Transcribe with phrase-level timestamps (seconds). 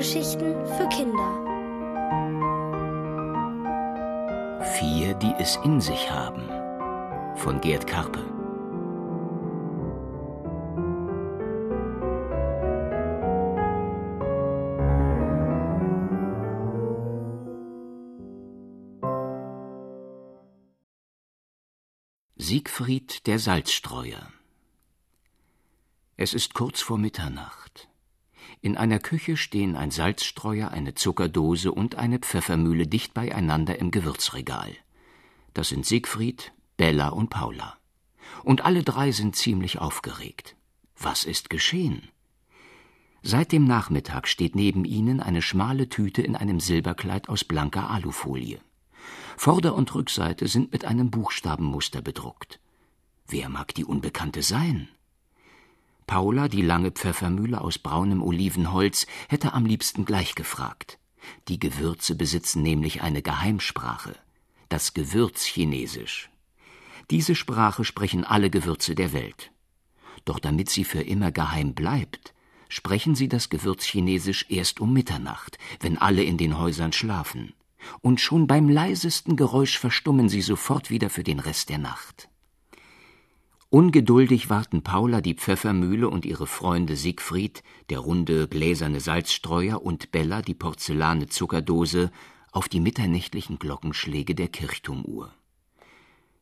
[0.00, 1.30] Hörgeschichten für Kinder.
[4.78, 6.48] Vier, die es in sich haben.
[7.36, 8.24] Von Gerd Karpe.
[22.36, 24.32] Siegfried der Salzstreuer
[26.16, 27.89] Es ist kurz vor Mitternacht.
[28.62, 34.76] In einer Küche stehen ein Salzstreuer, eine Zuckerdose und eine Pfeffermühle dicht beieinander im Gewürzregal.
[35.54, 37.78] Das sind Siegfried, Bella und Paula.
[38.44, 40.56] Und alle drei sind ziemlich aufgeregt.
[40.98, 42.08] Was ist geschehen?
[43.22, 48.60] Seit dem Nachmittag steht neben ihnen eine schmale Tüte in einem Silberkleid aus blanker Alufolie.
[49.38, 52.60] Vorder- und Rückseite sind mit einem Buchstabenmuster bedruckt.
[53.26, 54.88] Wer mag die Unbekannte sein?
[56.10, 60.98] Paula, die lange Pfeffermühle aus braunem Olivenholz, hätte am liebsten gleich gefragt.
[61.46, 64.16] Die Gewürze besitzen nämlich eine Geheimsprache,
[64.68, 66.28] das Gewürzchinesisch.
[67.10, 69.52] Diese Sprache sprechen alle Gewürze der Welt.
[70.24, 72.34] Doch damit sie für immer geheim bleibt,
[72.68, 77.54] sprechen sie das Gewürzchinesisch erst um Mitternacht, wenn alle in den Häusern schlafen.
[78.00, 82.29] Und schon beim leisesten Geräusch verstummen sie sofort wieder für den Rest der Nacht.
[83.72, 90.42] Ungeduldig warten Paula die Pfeffermühle und ihre Freunde Siegfried, der runde gläserne Salzstreuer und Bella
[90.42, 92.10] die Porzellane Zuckerdose
[92.50, 95.32] auf die mitternächtlichen Glockenschläge der Kirchturmuhr.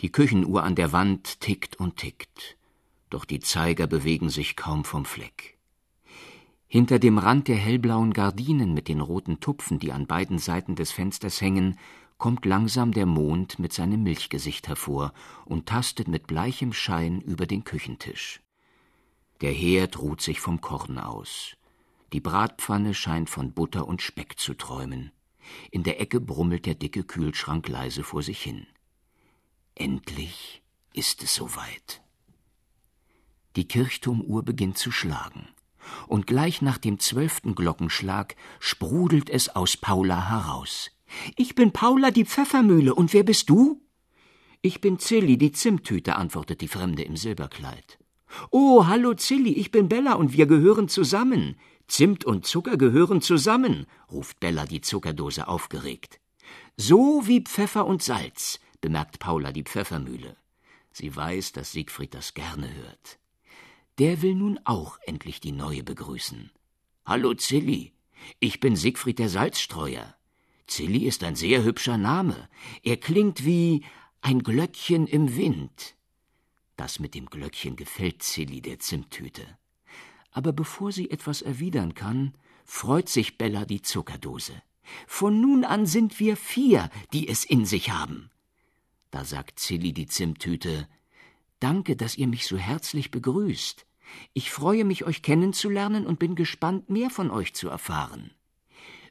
[0.00, 2.56] Die Küchenuhr an der Wand tickt und tickt,
[3.10, 5.58] doch die Zeiger bewegen sich kaum vom Fleck.
[6.68, 10.90] Hinter dem Rand der hellblauen Gardinen mit den roten Tupfen, die an beiden Seiten des
[10.90, 11.76] Fensters hängen,
[12.20, 15.12] kommt langsam der Mond mit seinem Milchgesicht hervor
[15.46, 18.42] und tastet mit bleichem Schein über den Küchentisch.
[19.40, 21.56] Der Herd ruht sich vom Korn aus.
[22.12, 25.12] Die Bratpfanne scheint von Butter und Speck zu träumen.
[25.70, 28.66] In der Ecke brummelt der dicke Kühlschrank leise vor sich hin.
[29.74, 32.02] Endlich ist es soweit.
[33.56, 35.48] Die Kirchturmuhr beginnt zu schlagen,
[36.06, 40.90] und gleich nach dem zwölften Glockenschlag sprudelt es aus Paula heraus.
[41.36, 43.82] Ich bin Paula die Pfeffermühle, und wer bist du?
[44.62, 47.98] Ich bin Zilli die Zimttüte, antwortet die Fremde im Silberkleid.
[48.50, 51.56] Oh, hallo Zilli, ich bin Bella und wir gehören zusammen.
[51.88, 56.20] Zimt und Zucker gehören zusammen, ruft Bella die Zuckerdose aufgeregt.
[56.76, 60.36] So wie Pfeffer und Salz, bemerkt Paula die Pfeffermühle.
[60.92, 63.18] Sie weiß, dass Siegfried das gerne hört.
[63.98, 66.50] Der will nun auch endlich die Neue begrüßen.
[67.04, 67.92] Hallo Zilli,
[68.38, 70.14] ich bin Siegfried der Salzstreuer.
[70.70, 72.48] Zilli ist ein sehr hübscher Name.
[72.84, 73.84] Er klingt wie
[74.20, 75.96] ein Glöckchen im Wind.
[76.76, 79.58] Das mit dem Glöckchen gefällt Zilli der Zimttüte.
[80.30, 84.62] Aber bevor sie etwas erwidern kann, freut sich Bella die Zuckerdose.
[85.08, 88.30] Von nun an sind wir vier, die es in sich haben.
[89.10, 90.88] Da sagt Zilli die Zimttüte
[91.58, 93.86] Danke, dass ihr mich so herzlich begrüßt.
[94.34, 98.30] Ich freue mich, euch kennenzulernen und bin gespannt, mehr von euch zu erfahren.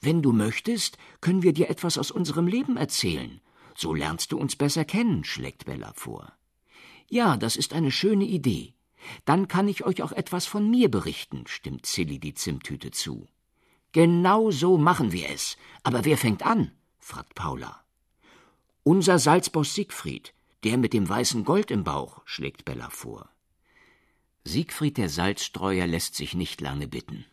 [0.00, 3.40] Wenn du möchtest, können wir dir etwas aus unserem Leben erzählen.
[3.74, 6.32] So lernst du uns besser kennen, schlägt Bella vor.
[7.08, 8.74] Ja, das ist eine schöne Idee.
[9.24, 13.28] Dann kann ich euch auch etwas von mir berichten, stimmt Silly die Zimttüte zu.
[13.92, 15.56] Genau so machen wir es.
[15.82, 16.72] Aber wer fängt an?
[16.98, 17.82] fragt Paula.
[18.82, 20.34] Unser Salzboss Siegfried,
[20.64, 23.28] der mit dem weißen Gold im Bauch, schlägt Bella vor.
[24.44, 27.24] Siegfried der Salzstreuer lässt sich nicht lange bitten.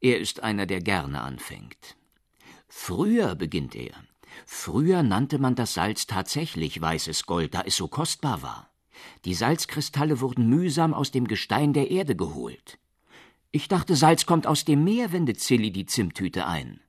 [0.00, 1.96] Er ist einer, der gerne anfängt.
[2.68, 3.94] Früher, beginnt er,
[4.46, 8.70] früher nannte man das Salz tatsächlich weißes Gold, da es so kostbar war.
[9.24, 12.78] Die Salzkristalle wurden mühsam aus dem Gestein der Erde geholt.
[13.50, 16.80] Ich dachte, Salz kommt aus dem Meer, wendet Zilli die Zimttüte ein.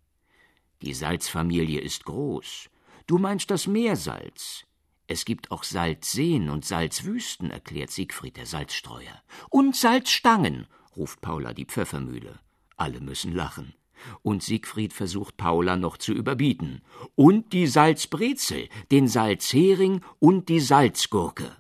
[0.81, 2.69] Die Salzfamilie ist groß.
[3.07, 4.65] Du meinst das Meersalz.
[5.07, 9.23] Es gibt auch Salzseen und Salzwüsten, erklärt Siegfried der Salzstreuer.
[9.49, 12.39] Und Salzstangen, ruft Paula die Pfeffermühle.
[12.79, 13.73] Alle müssen lachen.
[14.21, 16.81] Und Siegfried versucht Paula noch zu überbieten.
[17.15, 21.57] Und die Salzbrezel, den Salzhering und die Salzgurke.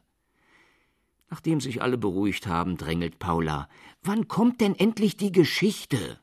[1.29, 3.69] Nachdem sich alle beruhigt haben, drängelt Paula.
[4.01, 6.19] Wann kommt denn endlich die Geschichte?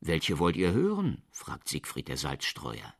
[0.00, 1.22] Welche wollt ihr hören?
[1.30, 2.94] fragt Siegfried der Salzstreuer.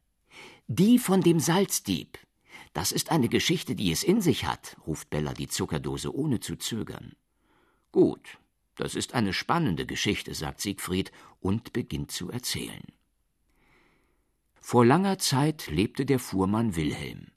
[0.66, 2.18] Die von dem Salzdieb.
[2.72, 6.56] Das ist eine Geschichte, die es in sich hat, ruft Bella die Zuckerdose ohne zu
[6.56, 7.12] zögern.
[7.92, 8.38] Gut,
[8.76, 12.82] das ist eine spannende Geschichte, sagt Siegfried und beginnt zu erzählen.
[14.60, 17.32] Vor langer Zeit lebte der Fuhrmann Wilhelm.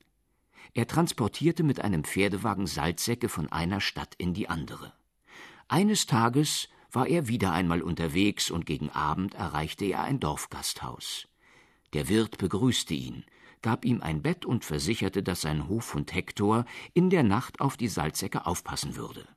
[0.73, 4.93] Er transportierte mit einem Pferdewagen Salzsäcke von einer Stadt in die andere.
[5.67, 11.27] Eines Tages war er wieder einmal unterwegs und gegen Abend erreichte er ein Dorfgasthaus.
[11.93, 13.25] Der Wirt begrüßte ihn,
[13.61, 17.87] gab ihm ein Bett und versicherte, dass sein Hofhund Hektor in der Nacht auf die
[17.87, 19.27] Salzsäcke aufpassen würde.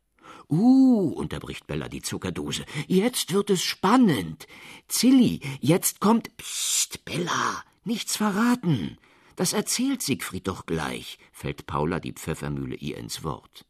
[0.48, 2.64] Uh, unterbricht Bella die Zuckerdose.
[2.86, 4.46] Jetzt wird es spannend.
[4.86, 6.36] Zilli, jetzt kommt.
[6.36, 8.98] Psst, Bella, nichts verraten.
[9.36, 13.66] Das erzählt Siegfried doch gleich, fällt Paula die Pfeffermühle ihr ins Wort.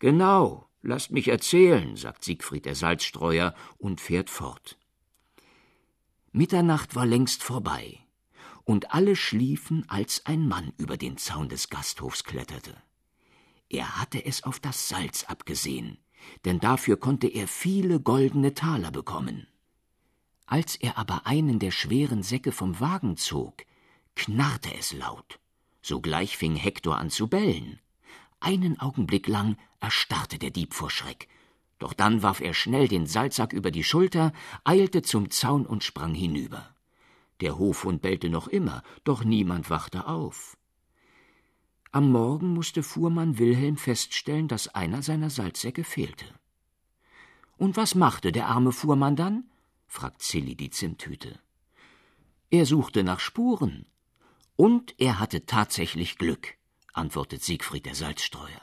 [0.00, 4.76] Genau, lasst mich erzählen, sagt Siegfried der Salzstreuer und fährt fort.
[6.32, 8.00] Mitternacht war längst vorbei,
[8.64, 12.76] und alle schliefen, als ein Mann über den Zaun des Gasthofs kletterte.
[13.70, 15.98] Er hatte es auf das Salz abgesehen,
[16.44, 19.46] denn dafür konnte er viele goldene Taler bekommen.
[20.46, 23.64] Als er aber einen der schweren Säcke vom Wagen zog,
[24.16, 25.38] knarrte es laut.
[25.82, 27.78] Sogleich fing Hektor an zu bellen.
[28.40, 31.28] Einen Augenblick lang erstarrte der Dieb vor Schreck.
[31.78, 34.32] Doch dann warf er schnell den Salzsack über die Schulter,
[34.64, 36.74] eilte zum Zaun und sprang hinüber.
[37.40, 40.57] Der Hofhund bellte noch immer, doch niemand wachte auf.
[41.90, 46.26] Am Morgen musste Fuhrmann Wilhelm feststellen, dass einer seiner Salzsäcke fehlte.
[47.56, 49.44] Und was machte der arme Fuhrmann dann?
[49.86, 51.40] fragt Zilli die Zimthüte.
[52.50, 53.86] Er suchte nach Spuren.
[54.54, 56.56] Und er hatte tatsächlich Glück,
[56.92, 58.60] antwortet Siegfried der Salzstreuer.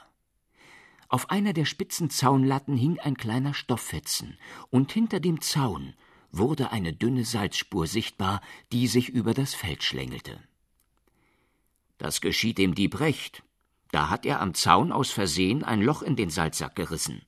[1.08, 4.38] Auf einer der spitzen Zaunlatten hing ein kleiner Stofffetzen,
[4.70, 5.94] und hinter dem Zaun
[6.30, 8.40] wurde eine dünne Salzspur sichtbar,
[8.72, 10.40] die sich über das Feld schlängelte.
[11.98, 13.42] Das geschieht dem Dieb recht.
[13.90, 17.22] Da hat er am Zaun aus Versehen ein Loch in den Salzsack gerissen.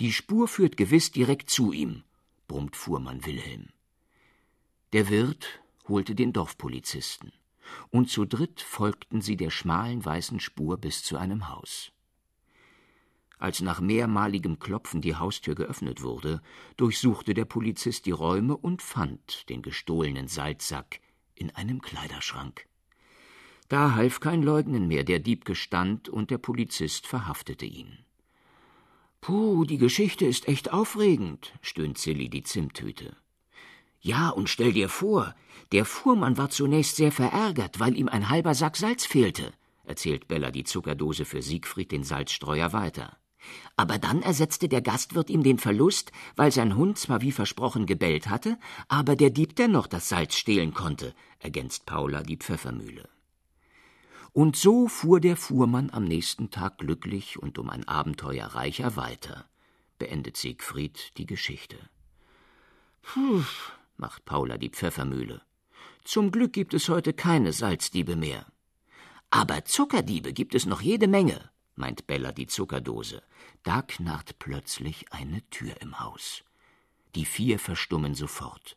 [0.00, 2.04] Die Spur führt gewiss direkt zu ihm,
[2.46, 3.68] brummt Fuhrmann Wilhelm.
[4.92, 7.32] Der Wirt holte den Dorfpolizisten,
[7.90, 11.92] und zu dritt folgten sie der schmalen weißen Spur bis zu einem Haus.
[13.38, 16.40] Als nach mehrmaligem Klopfen die Haustür geöffnet wurde,
[16.76, 21.00] durchsuchte der Polizist die Räume und fand den gestohlenen Salzsack
[21.34, 22.66] in einem Kleiderschrank.
[23.68, 27.98] Da half kein Leugnen mehr, der Dieb gestand und der Polizist verhaftete ihn.
[29.20, 33.16] Puh, die Geschichte ist echt aufregend, stöhnt Silly die Zimttüte.
[34.00, 35.34] Ja, und stell dir vor,
[35.72, 39.52] der Fuhrmann war zunächst sehr verärgert, weil ihm ein halber Sack Salz fehlte,
[39.82, 43.16] erzählt Bella die Zuckerdose für Siegfried den Salzstreuer weiter.
[43.76, 48.28] Aber dann ersetzte der Gastwirt ihm den Verlust, weil sein Hund zwar wie versprochen gebellt
[48.28, 53.08] hatte, aber der Dieb dennoch das Salz stehlen konnte, ergänzt Paula die Pfeffermühle.
[54.36, 59.48] Und so fuhr der Fuhrmann am nächsten Tag glücklich und um ein Abenteuer reicher weiter,
[59.98, 61.78] beendet Siegfried die Geschichte.
[63.00, 63.42] Puh,
[63.96, 65.40] macht Paula die Pfeffermühle.
[66.04, 68.44] Zum Glück gibt es heute keine Salzdiebe mehr.
[69.30, 73.22] Aber Zuckerdiebe gibt es noch jede Menge, meint Bella die Zuckerdose.
[73.62, 76.44] Da knarrt plötzlich eine Tür im Haus.
[77.14, 78.76] Die vier verstummen sofort.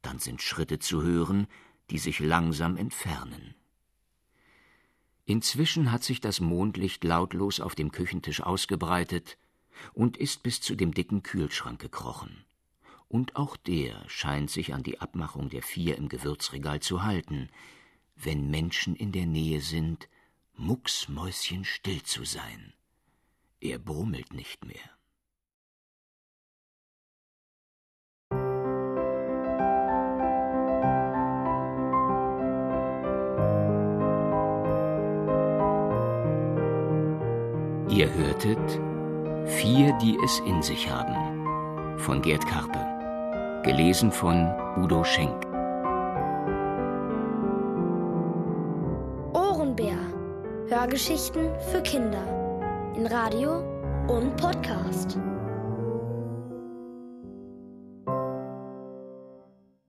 [0.00, 1.48] Dann sind Schritte zu hören,
[1.90, 3.54] die sich langsam entfernen.
[5.26, 9.38] Inzwischen hat sich das Mondlicht lautlos auf dem Küchentisch ausgebreitet
[9.92, 12.44] und ist bis zu dem dicken Kühlschrank gekrochen.
[13.08, 17.48] Und auch der scheint sich an die Abmachung der vier im Gewürzregal zu halten,
[18.16, 20.08] wenn Menschen in der Nähe sind,
[20.56, 22.74] mucksmäuschenstill zu sein.
[23.60, 24.93] Er brummelt nicht mehr.
[37.94, 38.80] Ihr hörtet
[39.46, 42.80] Vier, die es in sich haben von Gerd Karpe.
[43.62, 45.46] Gelesen von Udo Schenk.
[49.32, 49.96] Ohrenbär.
[50.66, 52.24] Hörgeschichten für Kinder.
[52.96, 53.62] In Radio
[54.08, 55.16] und Podcast.